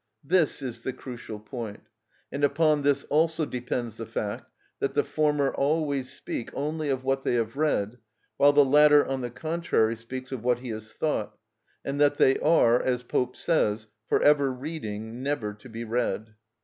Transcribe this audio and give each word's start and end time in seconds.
This 0.23 0.63
is 0.63 0.81
the 0.81 0.93
crucial 0.93 1.39
point. 1.39 1.83
And 2.31 2.43
upon 2.43 2.81
this 2.81 3.03
also 3.03 3.45
depends 3.45 3.97
the 3.97 4.07
fact 4.07 4.49
that 4.79 4.95
the 4.95 5.03
former 5.03 5.53
always 5.53 6.11
speak 6.11 6.49
only 6.55 6.89
of 6.89 7.03
what 7.03 7.21
they 7.21 7.35
have 7.35 7.55
read, 7.55 7.99
while 8.37 8.51
the 8.51 8.65
latter, 8.65 9.05
on 9.05 9.21
the 9.21 9.29
contrary, 9.29 9.95
speaks 9.95 10.31
of 10.31 10.43
what 10.43 10.57
he 10.57 10.69
has 10.69 10.91
thought, 10.91 11.37
and 11.85 12.01
that 12.01 12.15
they 12.17 12.39
are, 12.39 12.81
as 12.81 13.03
Pope 13.03 13.35
says: 13.35 13.85
"For 14.07 14.19
ever 14.23 14.51
reading, 14.51 15.21
never 15.21 15.53
to 15.53 15.69
be 15.69 15.83
read." 15.83 16.33